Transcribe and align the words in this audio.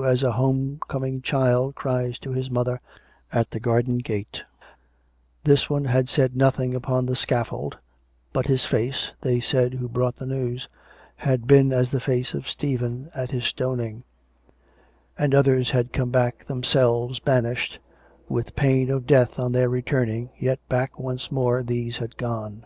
275 0.00 0.16
as 0.16 0.34
a 0.34 0.38
home 0.38 0.80
coming 0.88 1.20
child 1.20 1.74
cries 1.74 2.18
to 2.18 2.32
his 2.32 2.50
mother 2.50 2.80
at 3.30 3.50
the 3.50 3.60
garden 3.60 3.98
gate; 3.98 4.42
this 5.44 5.68
one 5.68 5.84
had 5.84 6.08
said 6.08 6.34
nothing 6.34 6.74
upon 6.74 7.04
the 7.04 7.14
scaffold, 7.14 7.76
but 8.32 8.46
his 8.46 8.64
face 8.64 9.12
(they 9.20 9.40
said 9.40 9.74
who 9.74 9.90
brought 9.90 10.16
the 10.16 10.24
news) 10.24 10.70
had 11.16 11.46
been 11.46 11.70
as 11.70 11.90
the 11.90 12.00
face 12.00 12.32
of 12.32 12.48
Stephen 12.48 13.10
at 13.14 13.30
his 13.30 13.44
stoning; 13.44 14.02
and 15.18 15.34
others 15.34 15.72
had 15.72 15.92
come 15.92 16.08
back 16.08 16.46
themselves, 16.46 17.18
banished, 17.18 17.78
with 18.26 18.56
pain 18.56 18.88
of 18.88 19.06
death 19.06 19.38
on 19.38 19.52
their 19.52 19.68
returning, 19.68 20.30
yet 20.38 20.66
back 20.70 20.98
once 20.98 21.30
more 21.30 21.62
these 21.62 21.98
had 21.98 22.16
gone. 22.16 22.64